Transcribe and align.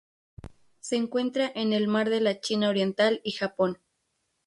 Se 0.79 0.95
encuentra 0.95 1.51
en 1.53 1.73
el 1.73 1.87
Mar 1.87 2.09
de 2.09 2.21
la 2.21 2.39
China 2.39 2.69
Oriental 2.69 3.21
y 3.23 3.33
Japón. 3.33 3.77